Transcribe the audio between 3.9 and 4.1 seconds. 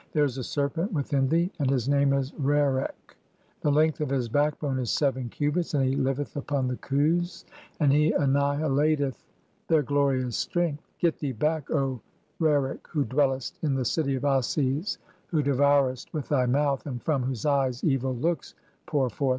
of